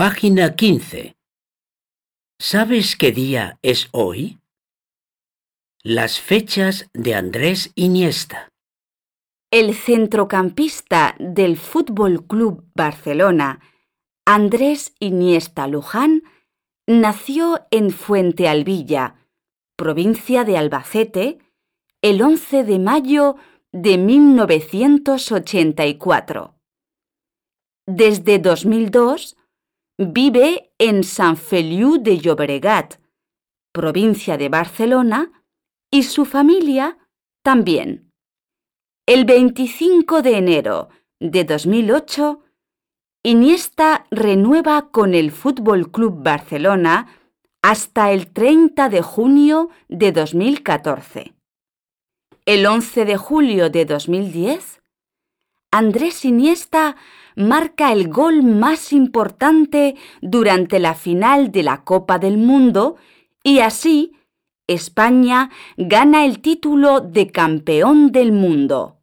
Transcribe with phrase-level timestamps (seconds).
[0.00, 1.12] Página 15.
[2.40, 4.38] ¿Sabes qué día es hoy?
[5.82, 8.48] Las fechas de Andrés Iniesta.
[9.50, 13.60] El centrocampista del Fútbol Club Barcelona,
[14.24, 16.22] Andrés Iniesta Luján,
[16.86, 19.16] nació en Fuente Alvilla,
[19.76, 21.40] provincia de Albacete,
[22.00, 23.36] el 11 de mayo
[23.70, 26.54] de 1984.
[27.86, 29.36] Desde 2002
[30.00, 32.98] vive en San Feliu de Llobregat,
[33.70, 35.44] provincia de Barcelona,
[35.90, 36.96] y su familia
[37.42, 38.10] también.
[39.06, 40.88] El 25 de enero
[41.20, 42.42] de 2008,
[43.22, 47.08] Iniesta renueva con el Fútbol Club Barcelona
[47.60, 51.34] hasta el 30 de junio de 2014.
[52.46, 54.79] El 11 de julio de 2010,
[55.72, 56.96] Andrés Iniesta
[57.36, 62.96] marca el gol más importante durante la final de la Copa del Mundo
[63.44, 64.16] y así
[64.66, 68.99] España gana el título de campeón del mundo.